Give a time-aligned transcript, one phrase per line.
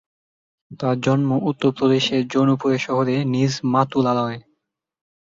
[0.79, 4.39] তাঁর জন্ম উত্তরপ্রদেশের জৌনপুর শহরে নিজ মাতুলালয়ে।